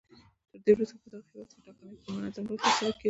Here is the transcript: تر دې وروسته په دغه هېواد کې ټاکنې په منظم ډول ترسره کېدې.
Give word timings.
تر 0.51 0.59
دې 0.65 0.71
وروسته 0.75 0.95
په 1.01 1.07
دغه 1.11 1.25
هېواد 1.31 1.49
کې 1.53 1.59
ټاکنې 1.65 1.95
په 2.03 2.09
منظم 2.15 2.43
ډول 2.47 2.59
ترسره 2.63 2.89
کېدې. 2.89 2.97